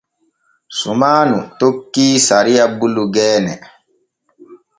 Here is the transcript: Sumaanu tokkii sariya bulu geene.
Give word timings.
Sumaanu 0.77 1.37
tokkii 1.59 2.15
sariya 2.27 2.65
bulu 2.77 3.03
geene. 3.15 3.53